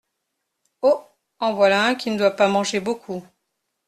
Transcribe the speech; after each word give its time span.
Oh! 0.81 1.03
en 1.39 1.53
voilà 1.53 1.85
un 1.85 1.93
qui 1.93 2.09
ne 2.09 2.17
doit 2.17 2.35
pas 2.35 2.47
manger 2.47 2.79
beaucoup… 2.79 3.23